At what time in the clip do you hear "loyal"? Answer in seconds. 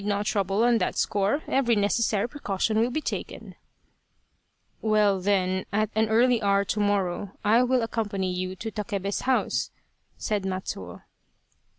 0.43-0.61